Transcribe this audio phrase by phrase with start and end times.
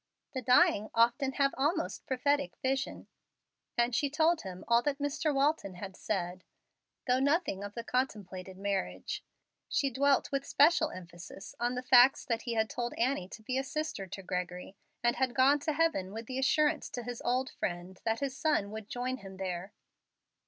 [0.33, 3.05] "The dying often have almost prophetic vision;"
[3.77, 5.31] and she told him all that Mr.
[5.31, 6.43] Walton had said,
[7.05, 9.23] though nothing of the contemplated marriage.
[9.69, 13.59] She dwelt with special emphasis on the facts that he had told Annie to be
[13.59, 17.51] a sister to Gregory and had gone to heaven with the assurance to his old
[17.51, 19.71] friend that his son would join him there.